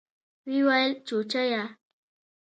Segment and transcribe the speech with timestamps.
[0.47, 1.63] ويې ويل چوچيه.